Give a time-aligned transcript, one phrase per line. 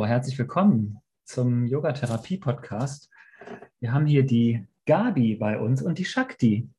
[0.00, 3.10] Hallo, herzlich willkommen zum Yoga-Therapie-Podcast.
[3.80, 6.70] Wir haben hier die Gabi bei uns und die Shakti.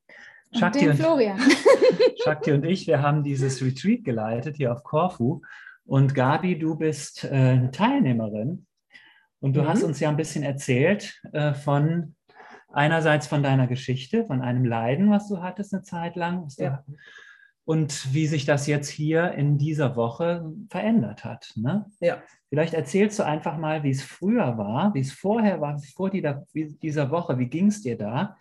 [0.57, 1.39] Shakti und, den Florian.
[2.23, 5.43] Shakti und ich, wir haben dieses Retreat geleitet hier auf Korfu.
[5.85, 8.65] Und Gabi, du bist äh, eine Teilnehmerin
[9.39, 9.67] und du mhm.
[9.67, 12.15] hast uns ja ein bisschen erzählt äh, von
[12.69, 16.47] einerseits von deiner Geschichte, von einem Leiden, was du hattest eine Zeit lang.
[16.57, 16.83] Ja.
[17.63, 21.51] Und wie sich das jetzt hier in dieser Woche verändert hat.
[21.55, 21.85] Ne?
[21.99, 22.21] Ja.
[22.49, 27.11] Vielleicht erzählst du einfach mal, wie es früher war, wie es vorher war, vor dieser
[27.11, 27.37] Woche.
[27.37, 28.35] Wie ging es dir da?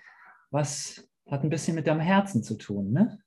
[0.51, 3.19] Was hat ein bisschen mit deinem Herzen zu tun, ne?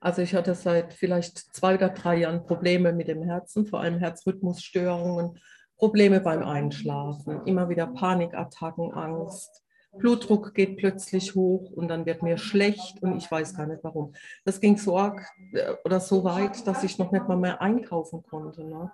[0.00, 3.98] Also ich hatte seit vielleicht zwei oder drei Jahren Probleme mit dem Herzen, vor allem
[3.98, 5.38] Herzrhythmusstörungen,
[5.78, 9.63] Probleme beim Einschlafen, immer wieder Panikattacken, Angst.
[9.98, 14.14] Blutdruck geht plötzlich hoch und dann wird mir schlecht und ich weiß gar nicht warum.
[14.44, 18.22] Das ging so arg äh, oder so weit, dass ich noch nicht mal mehr einkaufen
[18.22, 18.64] konnte.
[18.64, 18.90] Ne?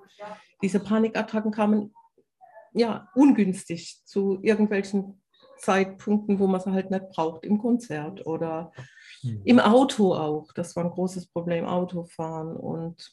[0.63, 1.95] Diese Panikattacken kamen
[2.73, 5.21] ja ungünstig zu irgendwelchen
[5.59, 8.73] Zeitpunkten, wo man sie halt nicht braucht, im Konzert oder
[9.21, 9.43] hm.
[9.45, 10.53] im Auto auch.
[10.55, 13.13] Das war ein großes Problem, Autofahren und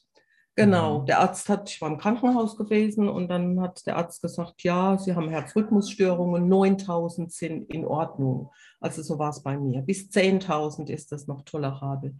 [0.57, 4.63] Genau, der Arzt hat, ich war im Krankenhaus gewesen und dann hat der Arzt gesagt,
[4.63, 8.49] ja, Sie haben Herzrhythmusstörungen, 9000 sind in Ordnung.
[8.81, 9.83] Also so war es bei mir.
[9.83, 12.15] Bis 10.000 ist das noch tolerabel.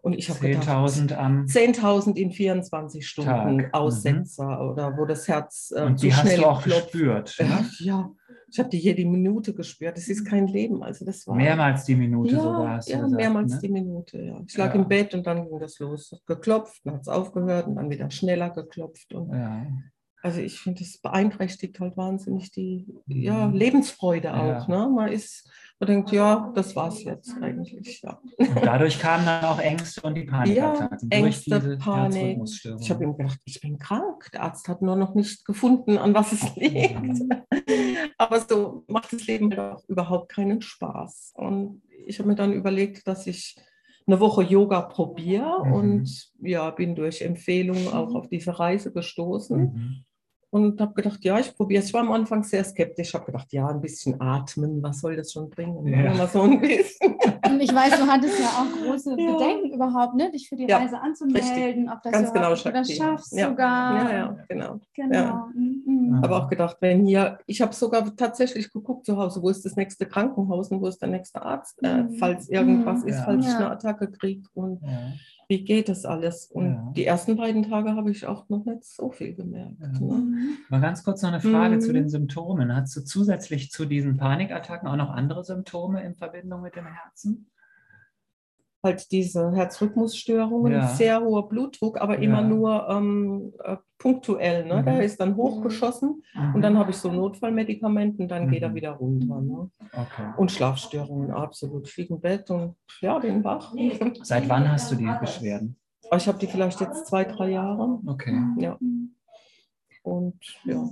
[0.00, 3.52] Und ich habe 10.000 am 10.000 in 24 Stunden Tag.
[3.52, 3.68] Mhm.
[3.72, 4.70] Aussetzer mhm.
[4.70, 6.92] oder wo das Herz äh, und die zu schnell hast du auch klopft.
[6.92, 7.36] gespürt.
[7.40, 7.68] Ne?
[7.80, 8.10] Ja,
[8.48, 9.96] ich habe die jede Minute gespürt.
[9.96, 10.82] Das ist kein Leben.
[10.82, 12.80] Also das war mehrmals die Minute ja, sogar.
[12.86, 13.58] ja, gesagt, mehrmals ne?
[13.62, 14.22] die Minute.
[14.22, 14.42] Ja.
[14.46, 14.80] Ich lag ja.
[14.80, 16.14] im Bett und dann ging das los.
[16.26, 19.12] Geklopft, dann hat es aufgehört und dann wieder schneller geklopft.
[19.14, 19.66] Und ja.
[20.22, 24.66] Also ich finde, das beeinträchtigt halt wahnsinnig die ja, Lebensfreude auch.
[24.66, 24.88] Ne?
[24.88, 28.00] Man ist man denkt, ja, das war's jetzt eigentlich.
[28.02, 28.18] Ja.
[28.38, 31.10] Und dadurch kamen dann auch Ängste und die Panikattacken.
[31.12, 32.38] Ja, Ängste, Panik.
[32.80, 34.30] Ich habe ihm gedacht, ich bin krank.
[34.32, 36.96] Der Arzt hat nur noch nicht gefunden, an was es liegt.
[38.18, 38.24] Mhm.
[38.24, 41.32] Aber so macht das Leben halt auch überhaupt keinen Spaß.
[41.36, 43.56] Und ich habe mir dann überlegt, dass ich
[44.06, 45.72] eine Woche Yoga probiere mhm.
[45.72, 49.58] und ja, bin durch Empfehlungen auch auf diese Reise gestoßen.
[49.58, 50.04] Mhm
[50.56, 51.88] und habe gedacht, ja, ich probiere es.
[51.88, 55.32] Ich war am Anfang sehr skeptisch, habe gedacht, ja, ein bisschen atmen, was soll das
[55.32, 55.86] schon bringen?
[55.86, 56.14] Ja.
[56.14, 57.14] Mal so ein bisschen.
[57.46, 59.32] Und ich weiß, du hattest ja auch große ja.
[59.32, 60.30] Bedenken überhaupt, ne?
[60.32, 63.50] dich für die ja, Reise anzumelden, ob das Ganz genau, du das schaffst ja.
[63.50, 63.96] sogar.
[63.96, 64.80] Ja, ja, genau.
[64.94, 65.46] genau.
[65.54, 66.20] Mhm.
[66.22, 69.76] Habe auch gedacht, wenn hier, ich habe sogar tatsächlich geguckt zu Hause, wo ist das
[69.76, 72.14] nächste Krankenhaus und wo ist der nächste Arzt, äh, mhm.
[72.14, 73.08] falls irgendwas mhm.
[73.08, 74.48] ist, falls ich eine Attacke kriege.
[74.54, 74.80] Und
[75.48, 76.46] wie geht das alles?
[76.46, 76.92] Und ja.
[76.96, 79.80] die ersten beiden Tage habe ich auch noch nicht so viel gemerkt.
[79.80, 79.88] Ja.
[79.88, 79.98] Ne?
[80.00, 80.58] Mhm.
[80.68, 81.80] Mal ganz kurz noch eine Frage mhm.
[81.80, 82.74] zu den Symptomen.
[82.74, 87.46] Hast du zusätzlich zu diesen Panikattacken auch noch andere Symptome in Verbindung mit dem Herzen?
[88.86, 90.88] Halt diese Herzrhythmusstörungen, ja.
[90.88, 92.20] sehr hoher Blutdruck, aber ja.
[92.20, 94.64] immer nur ähm, äh, punktuell.
[94.64, 94.80] Ne?
[94.80, 94.84] Mhm.
[94.86, 96.54] Der ist dann hochgeschossen mhm.
[96.54, 98.50] und dann habe ich so Notfallmedikamenten, und dann mhm.
[98.50, 98.74] geht er mhm.
[98.74, 99.40] wieder runter.
[99.40, 99.70] Ne?
[99.92, 100.32] Okay.
[100.36, 101.86] Und Schlafstörungen, absolut.
[101.88, 103.74] Ich liege im Bett und ja, bin wach.
[104.22, 105.76] Seit wann hast du die Beschwerden?
[106.16, 108.00] Ich habe die vielleicht jetzt zwei, drei Jahre.
[108.06, 108.40] Okay.
[108.58, 108.78] Ja.
[110.02, 110.88] Und ja.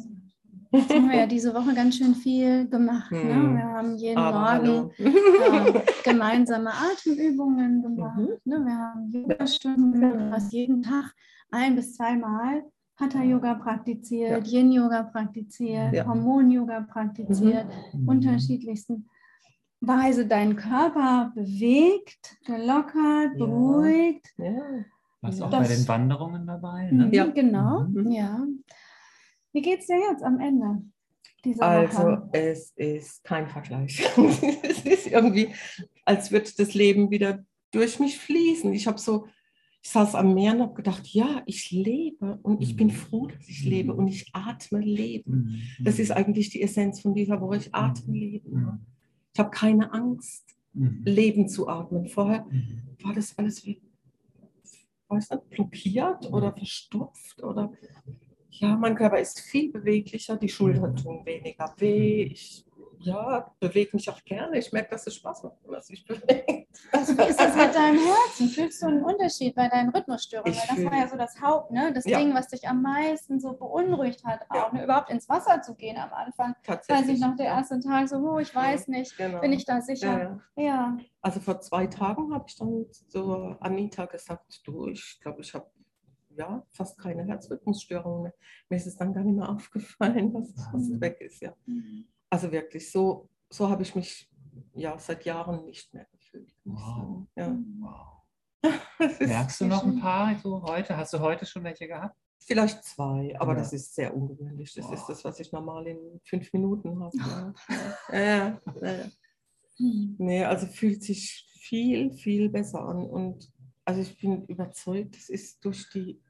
[0.75, 3.11] Jetzt haben wir ja diese Woche ganz schön viel gemacht.
[3.12, 3.35] Ne?
[3.35, 3.57] Hm.
[3.57, 8.19] Wir haben jeden Aber Morgen äh, gemeinsame Atemübungen gemacht.
[8.19, 8.29] Mhm.
[8.45, 8.65] Ne?
[8.65, 11.15] Wir haben Yoga-Stunden, fast jeden Tag
[11.51, 12.65] ein bis zweimal
[12.97, 14.59] Hatha-Yoga praktiziert, ja.
[14.59, 16.07] Yin-Yoga praktiziert, ja.
[16.07, 18.09] Hormon-Yoga praktiziert, mhm.
[18.09, 19.09] unterschiedlichsten
[19.81, 23.39] Weise deinen Körper bewegt, gelockert, ja.
[23.39, 24.27] beruhigt.
[24.39, 24.53] Ja.
[25.21, 26.91] Warst auch bei den Wanderungen dabei?
[26.91, 27.09] Ne?
[27.12, 27.85] Ja, genau.
[27.85, 28.11] Mhm.
[28.11, 28.47] Ja.
[29.55, 30.83] Wie geht es dir jetzt am Ende?
[31.61, 32.29] also Woche?
[32.33, 34.03] es ist kein Vergleich.
[34.63, 35.55] es ist irgendwie,
[36.05, 38.73] als würde das Leben wieder durch mich fließen.
[38.73, 39.27] Ich habe so,
[39.81, 43.49] ich saß am Meer und habe gedacht, ja, ich lebe und ich bin froh, dass
[43.49, 45.63] ich lebe und ich atme Leben.
[45.81, 47.59] Das ist eigentlich die Essenz von dieser Woche.
[47.59, 48.87] Ich atme Leben.
[49.35, 52.09] Ich habe keine Angst, Leben zu atmen.
[52.09, 52.45] Vorher
[53.03, 53.81] war das alles wie,
[55.09, 57.71] weiß nicht, blockiert oder verstopft oder
[58.61, 62.23] ja, mein Körper ist viel beweglicher, die Schultern tun weniger weh.
[62.25, 62.65] Ich
[63.01, 64.59] ja, bewege mich auch gerne.
[64.59, 66.67] Ich merke, dass es Spaß macht, dass ich bewege.
[66.91, 68.49] Also wie ist das mit deinem Herzen?
[68.49, 70.56] Fühlst du einen Unterschied bei deinen Rhythmusstörungen?
[70.56, 71.93] Weil das war ja so das Haupt, ne?
[71.93, 72.19] das ja.
[72.19, 74.79] Ding, was dich am meisten so beunruhigt hat, auch ja.
[74.79, 74.85] ne?
[74.85, 76.55] überhaupt ins Wasser zu gehen am Anfang.
[76.67, 79.41] Weiß ich noch, der erste Tag so, oh, ich weiß nicht, genau.
[79.41, 80.41] bin ich da sicher?
[80.57, 80.99] Ja, ja.
[81.21, 85.67] Also vor zwei Tagen habe ich dann so Anita gesagt, du, ich glaube, ich habe
[86.37, 88.35] ja, fast keine Herzrhythmusstörungen mehr.
[88.69, 91.41] Mir ist es dann gar nicht mehr aufgefallen, dass es, dass es weg ist.
[91.41, 91.55] Ja.
[91.67, 92.07] Mhm.
[92.31, 94.31] Also wirklich, so, so habe ich mich
[94.75, 96.55] ja seit Jahren nicht mehr gefühlt.
[96.65, 97.27] Wow.
[97.37, 97.57] Ja.
[97.79, 98.15] wow.
[99.21, 100.97] Merkst du noch ein paar so heute?
[100.97, 102.17] Hast du heute schon welche gehabt?
[102.47, 103.59] Vielleicht zwei, aber ja.
[103.59, 104.75] das ist sehr ungewöhnlich.
[104.75, 104.95] Das Boah.
[104.95, 107.17] ist das, was ich normal in fünf Minuten habe.
[107.17, 107.55] Ja.
[108.13, 109.07] ja, ja,
[109.79, 113.05] Nee, also fühlt sich viel, viel besser an.
[113.05, 113.51] Und
[113.85, 116.21] also ich bin überzeugt, das ist durch die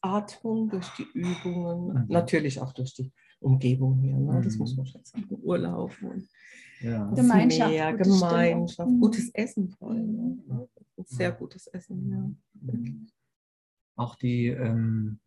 [0.00, 2.06] Atmung, durch die Übungen, mhm.
[2.08, 4.16] natürlich auch durch die Umgebung hier.
[4.16, 4.40] Ne?
[4.42, 4.58] Das mhm.
[4.60, 5.26] muss man schon sagen.
[5.42, 6.28] Urlaub und
[6.80, 7.10] ja.
[7.10, 7.70] Gemeinschaft.
[7.70, 9.00] Mehr, Gemeinschaft, mhm.
[9.00, 10.42] gutes Essen vor allem.
[10.46, 10.68] Ne?
[11.04, 12.70] Sehr gutes Essen, ja.
[12.72, 13.08] Mhm.
[13.96, 15.18] Auch die, ähm,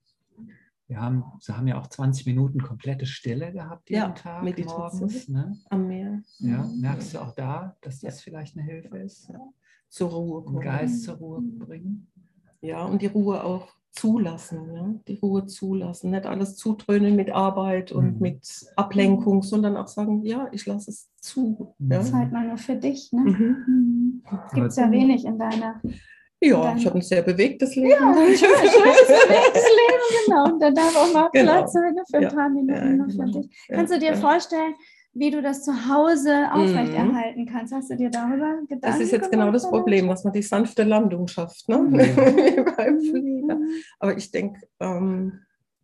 [0.87, 4.99] wir haben, sie haben ja auch 20 Minuten komplette Stille gehabt jeden ja, Tag Meditation
[4.99, 5.27] morgens.
[5.27, 5.57] Ne?
[5.69, 6.21] Am Meer.
[6.39, 9.29] Ja, merkst du auch da, dass das vielleicht eine Hilfe ist?
[9.29, 9.39] Ja.
[9.91, 10.61] Zur Ruhe kommen.
[10.61, 12.07] Den Geist zur Ruhe bringen.
[12.61, 14.93] Ja, und die Ruhe auch zulassen, ja?
[15.07, 18.21] die Ruhe zulassen, nicht alles zutrönen mit Arbeit und mhm.
[18.21, 21.75] mit Ablenkung, sondern auch sagen, ja, ich lasse es zu.
[21.79, 22.01] Ja?
[22.01, 23.11] Zeit mal nur für dich.
[23.11, 23.21] Ne?
[23.21, 23.65] Mhm.
[23.67, 24.23] Mhm.
[24.53, 25.81] Gibt es ja wenig in deiner.
[26.39, 27.89] Ja, in ich habe ein sehr bewegtes Leben.
[27.89, 30.53] Ja, ein schönes, bewegtes Leben, genau.
[30.53, 31.51] Und da darf auch mal genau.
[31.51, 32.29] Platz sein für ein ja.
[32.29, 33.41] paar Minuten ja, nur für genau.
[33.41, 33.67] dich.
[33.67, 34.73] Kannst du dir vorstellen,
[35.13, 37.73] wie du das zu Hause aufrechterhalten kannst.
[37.73, 40.83] Hast du dir darüber Gedanken Das ist jetzt genau das Problem, dass man die sanfte
[40.83, 41.77] Landung schafft, ne?
[41.79, 41.91] Mhm.
[42.77, 43.59] beim Flieger.
[43.99, 45.41] Aber ich denke, ähm,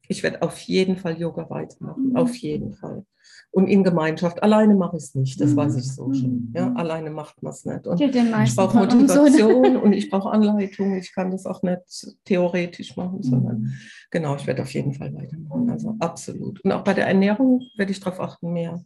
[0.08, 2.16] ich werde auf jeden Fall Yoga weitermachen, mhm.
[2.16, 3.06] auf jeden Fall.
[3.52, 4.44] Und in Gemeinschaft.
[4.44, 5.56] Alleine mache ich es nicht, das mhm.
[5.58, 6.54] weiß ich so schon.
[6.56, 6.78] Ja, mhm.
[6.78, 7.88] alleine macht man es nicht.
[7.88, 10.96] Und ich brauche Motivation und ich brauche Anleitung.
[10.96, 13.74] Ich kann das auch nicht theoretisch machen, sondern mhm.
[14.12, 15.70] genau, ich werde auf jeden Fall weitermachen.
[15.70, 16.64] Also absolut.
[16.64, 18.82] Und auch bei der Ernährung werde ich darauf achten, mehr.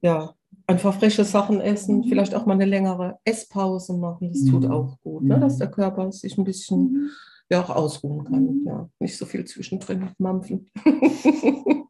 [0.00, 0.34] Ja,
[0.66, 4.30] einfach frische Sachen essen, vielleicht auch mal eine längere Esspause machen.
[4.32, 5.40] Das tut auch gut, ne?
[5.40, 7.10] dass der Körper sich ein bisschen
[7.50, 8.64] ja, auch ausruhen kann.
[8.66, 10.70] Ja, nicht so viel zwischendrin mampfen.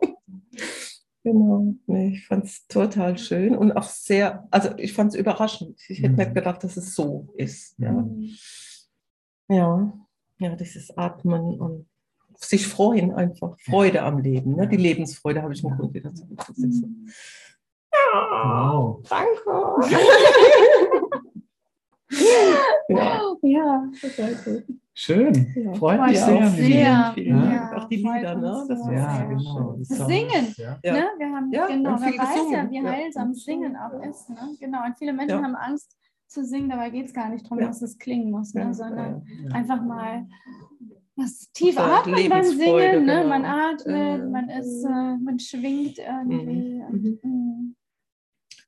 [1.24, 5.78] Genau, nee, ich fand es total schön und auch sehr, also ich fand es überraschend.
[5.88, 6.16] Ich hätte mhm.
[6.16, 7.78] nicht gedacht, dass es so ist.
[7.78, 8.08] Ja.
[9.48, 9.92] ja,
[10.38, 11.86] ja, dieses Atmen und
[12.36, 14.54] sich freuen einfach, Freude am Leben.
[14.54, 14.66] Ne?
[14.68, 16.84] Die Lebensfreude habe ich im Grunde wieder zurückgesetzt.
[17.92, 19.02] Ja, wow.
[19.08, 19.90] danke.
[22.88, 24.64] ja, ja, total gut.
[25.00, 25.74] Schön, ja.
[25.74, 26.48] freut mich sehr.
[26.48, 27.12] sehr.
[27.14, 27.72] Vielen, ja.
[27.76, 28.64] Auch die Lieder, ne?
[28.66, 29.76] Das ja, genau.
[29.82, 30.92] Singen, ja.
[30.92, 31.08] ne?
[31.18, 32.52] Wir haben, ja, genau, man weiß gesungen.
[32.52, 34.56] ja, wie heilsam Singen auch ist, ne?
[34.58, 35.96] Genau, und viele Menschen haben Angst
[36.26, 38.74] zu singen, dabei geht es gar nicht darum, dass es klingen muss, ne?
[38.74, 40.26] sondern einfach mal
[41.14, 43.22] das tief atmen beim Singen, ne?
[43.22, 43.28] Genau.
[43.28, 46.82] man atmet, man ist, äh, man schwingt irgendwie.
[46.82, 46.84] Mhm.
[46.88, 47.76] Und, mhm.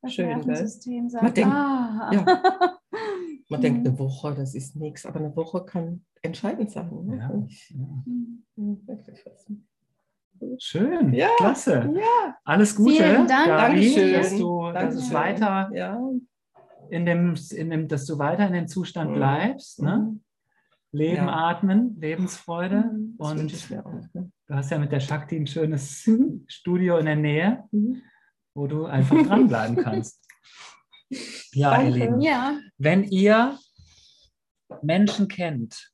[0.00, 2.76] Das Schön, Nervensystem sagt, man denkt, ah.
[3.50, 6.90] man denkt, eine Woche, das ist nichts, aber eine Woche kann entscheidend sein.
[7.04, 7.18] Ne?
[7.18, 7.30] Ja.
[8.56, 8.76] Ja.
[10.58, 11.28] Schön, ja.
[11.36, 11.92] klasse.
[11.94, 12.36] Ja.
[12.44, 13.46] Alles Gute, Vielen Dank.
[13.46, 16.00] Gabi, dass du, dass es weiter ja.
[16.88, 19.14] in dem, in dem, dass du weiter in dem Zustand mhm.
[19.14, 19.82] bleibst.
[19.82, 19.98] Ne?
[19.98, 20.22] Mhm.
[20.92, 22.90] Leben, atmen, Lebensfreude.
[22.92, 23.14] Mhm.
[23.18, 24.30] Und ne?
[24.46, 26.44] du hast ja mit der Shakti ein schönes mhm.
[26.48, 28.02] Studio in der Nähe, mhm.
[28.54, 30.24] wo du einfach dranbleiben kannst.
[31.52, 31.98] Ja, Danke.
[31.98, 32.20] ihr Lieben.
[32.20, 32.58] Ja.
[32.78, 33.58] Wenn ihr
[34.82, 35.90] Menschen kennt,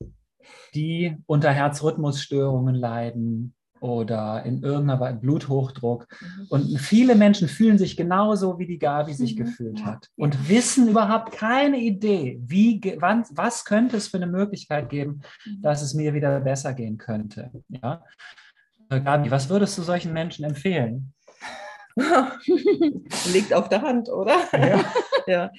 [0.75, 6.07] die unter Herzrhythmusstörungen leiden oder in irgendeiner Weise Bluthochdruck.
[6.21, 6.47] Mhm.
[6.49, 9.45] Und viele Menschen fühlen sich genauso, wie die Gabi sich mhm.
[9.45, 14.89] gefühlt hat und wissen überhaupt keine Idee, wie, wann, was könnte es für eine Möglichkeit
[14.89, 15.63] geben, mhm.
[15.63, 17.51] dass es mir wieder besser gehen könnte.
[17.69, 18.03] Ja?
[18.89, 21.13] Äh, Gabi, was würdest du solchen Menschen empfehlen?
[23.33, 24.37] Liegt auf der Hand, oder?
[24.53, 24.85] Ja.
[25.27, 25.51] ja.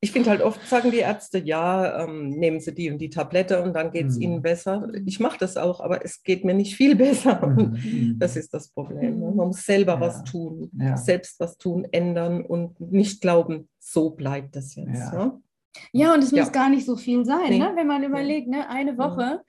[0.00, 3.62] Ich finde halt oft, sagen die Ärzte, ja, ähm, nehmen Sie die und die Tablette
[3.62, 4.22] und dann geht es mhm.
[4.22, 4.88] Ihnen besser.
[5.06, 7.46] Ich mache das auch, aber es geht mir nicht viel besser.
[7.46, 8.16] Mhm.
[8.18, 9.20] Das ist das Problem.
[9.20, 9.32] Ne?
[9.32, 10.00] Man muss selber ja.
[10.00, 10.96] was tun, ja.
[10.96, 15.12] selbst was tun, ändern und nicht glauben, so bleibt das jetzt.
[15.12, 15.42] Ja, ne?
[15.92, 17.58] ja und es muss gar nicht so viel sein, nee.
[17.58, 17.72] ne?
[17.74, 18.68] wenn man überlegt, ne?
[18.68, 19.42] eine Woche.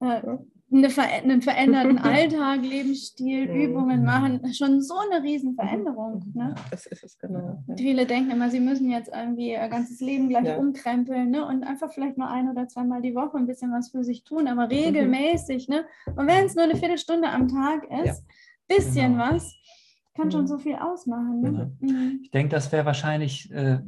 [0.00, 0.22] Äh,
[0.70, 3.60] eine Ver einen veränderten Alltag, Lebensstil, mhm.
[3.60, 6.32] Übungen machen, schon so eine Riesenveränderung.
[6.34, 6.54] Ne?
[6.70, 7.62] Das ist es genau.
[7.66, 7.74] Ja.
[7.76, 10.58] Viele denken immer, sie müssen jetzt irgendwie ihr ganzes Leben gleich ja.
[10.58, 11.46] umkrempeln ne?
[11.46, 14.46] und einfach vielleicht nur ein oder zweimal die Woche ein bisschen was für sich tun,
[14.46, 15.68] aber regelmäßig.
[15.68, 15.86] Ne?
[16.16, 18.24] Und wenn es nur eine Viertelstunde am Tag ist,
[18.68, 18.76] ja.
[18.76, 19.30] bisschen genau.
[19.32, 19.56] was,
[20.14, 20.48] kann schon mhm.
[20.48, 21.40] so viel ausmachen.
[21.40, 21.50] Ne?
[21.80, 21.92] Genau.
[21.92, 22.20] Mhm.
[22.24, 23.78] Ich denke, das wäre wahrscheinlich äh,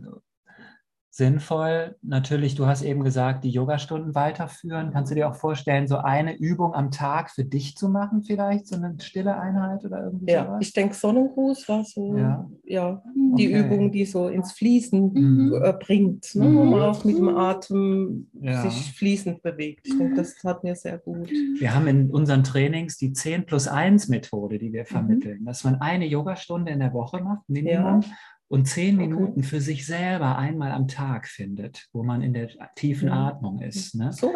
[1.13, 1.97] sinnvoll.
[2.03, 4.93] Natürlich, du hast eben gesagt, die Yogastunden weiterführen.
[4.93, 8.69] Kannst du dir auch vorstellen, so eine Übung am Tag für dich zu machen, vielleicht
[8.69, 10.59] so eine stille Einheit oder irgendwie Ja, sowas?
[10.61, 12.49] ich denke, Sonnengruß war so ja.
[12.65, 13.03] ja
[13.37, 13.61] die okay.
[13.61, 15.61] Übung, die so ins Fließen mhm.
[15.61, 16.55] Äh, bringt, ne?
[16.55, 18.63] wo man auch mit dem Atem ja.
[18.63, 19.89] sich fließend bewegt.
[19.89, 21.29] Ich denke, das tat mir sehr gut.
[21.29, 24.87] Wir haben in unseren Trainings die 10 plus 1 Methode, die wir mhm.
[24.87, 25.47] vermitteln, mhm.
[25.47, 28.03] dass man eine Yogastunde in der Woche macht, Minimum.
[28.03, 28.09] Ja
[28.51, 33.09] und zehn Minuten für sich selber einmal am Tag findet, wo man in der tiefen
[33.09, 33.95] Atmung ist.
[33.95, 34.13] Ne?
[34.13, 34.35] So.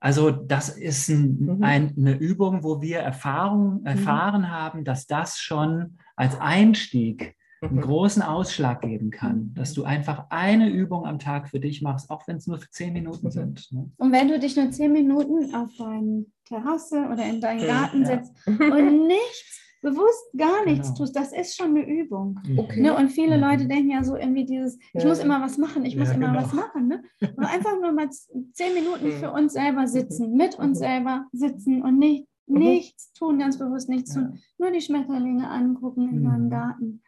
[0.00, 1.62] Also das ist ein, mhm.
[1.62, 3.86] ein, eine Übung, wo wir Erfahrung, mhm.
[3.86, 7.80] erfahren haben, dass das schon als Einstieg einen mhm.
[7.80, 12.28] großen Ausschlag geben kann, dass du einfach eine Übung am Tag für dich machst, auch
[12.28, 13.72] wenn es nur für zehn Minuten sind.
[13.72, 13.90] Ne?
[13.96, 18.06] Und wenn du dich nur zehn Minuten auf deine Terrasse oder in deinen Garten ja.
[18.08, 20.98] setzt und nichts bewusst gar nichts genau.
[20.98, 22.40] tust, das ist schon eine Übung.
[22.46, 22.58] Mhm.
[22.58, 22.80] Okay.
[22.80, 22.96] Ne?
[22.96, 23.42] Und viele mhm.
[23.42, 25.08] Leute denken ja so irgendwie dieses, ich ja.
[25.08, 26.42] muss immer was machen, ich muss ja, immer genau.
[26.42, 26.88] was machen.
[26.88, 27.02] Ne?
[27.20, 31.98] Und einfach nur mal zehn Minuten für uns selber sitzen, mit uns selber sitzen und
[31.98, 34.38] nicht, nichts tun, ganz bewusst nichts tun.
[34.58, 37.02] Nur die Schmetterlinge angucken in meinem Garten.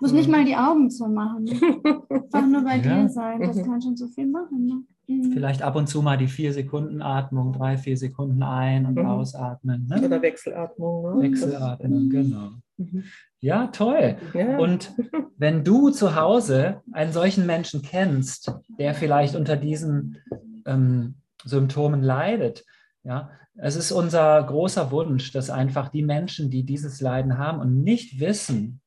[0.00, 1.44] Muss nicht mal die Augen zu machen.
[1.44, 1.52] Ne?
[2.10, 3.02] Einfach nur bei ja.
[3.02, 3.40] dir sein.
[3.40, 3.64] Das mhm.
[3.64, 4.86] kann schon so viel machen.
[5.10, 5.32] Mhm.
[5.32, 9.06] Vielleicht ab und zu mal die vier Sekunden Atmung, drei, vier Sekunden ein- und mhm.
[9.06, 9.86] ausatmen.
[9.88, 10.02] Ne?
[10.06, 11.16] Oder Wechselatmung.
[11.16, 11.22] Ne?
[11.30, 12.50] Wechselatmung, genau.
[12.76, 13.04] Mhm.
[13.40, 14.16] Ja, toll.
[14.34, 14.58] Ja.
[14.58, 14.92] Und
[15.36, 20.18] wenn du zu Hause einen solchen Menschen kennst, der vielleicht unter diesen
[20.64, 22.64] ähm, Symptomen leidet,
[23.02, 27.82] ja, es ist unser großer Wunsch, dass einfach die Menschen, die dieses Leiden haben und
[27.82, 28.79] nicht wissen,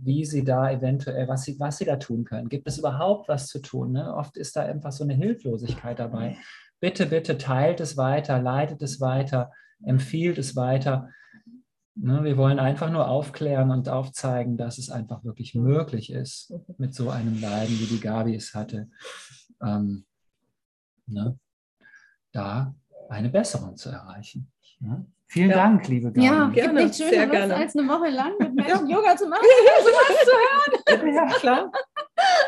[0.00, 2.48] wie sie da eventuell, was sie, was sie da tun können.
[2.48, 3.92] Gibt es überhaupt was zu tun?
[3.92, 4.14] Ne?
[4.14, 6.36] Oft ist da einfach so eine Hilflosigkeit dabei.
[6.80, 9.52] Bitte, bitte teilt es weiter, leitet es weiter,
[9.82, 11.10] empfiehlt es weiter.
[11.94, 12.22] Ne?
[12.22, 17.10] Wir wollen einfach nur aufklären und aufzeigen, dass es einfach wirklich möglich ist, mit so
[17.10, 18.88] einem Leiden, wie die Gabi es hatte,
[19.60, 20.04] ähm,
[21.06, 21.38] ne?
[22.32, 22.74] da
[23.08, 24.50] eine Besserung zu erreichen.
[24.80, 25.04] Ne?
[25.26, 25.56] Vielen ja.
[25.56, 26.26] Dank, liebe Gabi.
[26.26, 27.56] Ja, gerne, gibt nichts Schöneres, gerne.
[27.56, 28.96] als eine Woche lang mit Menschen ja.
[28.96, 29.42] Yoga zu machen
[29.84, 31.14] sowas zu hören.
[31.14, 31.72] Ja, klar.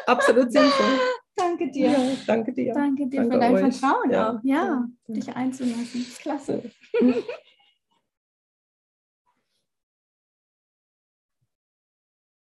[0.07, 0.99] Absolut sinnvoll.
[1.37, 1.91] Danke dir.
[1.91, 2.73] Ja, danke dir.
[2.73, 3.77] Danke dir danke für dein euch.
[3.77, 4.41] Vertrauen auch.
[4.43, 6.07] Ja, dich einzulassen.
[6.21, 6.63] Klasse.